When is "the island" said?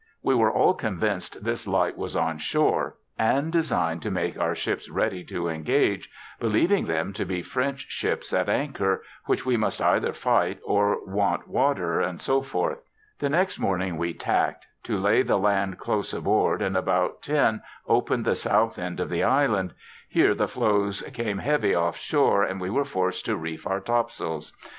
19.11-19.75